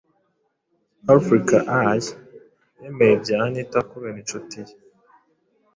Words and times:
africa 1.15 1.57
eye 1.81 2.09
yamenye 2.83 3.13
ibya 3.15 3.35
anita 3.45 3.79
kubera 3.89 4.17
inshuti 4.23 4.57
ye, 4.65 4.73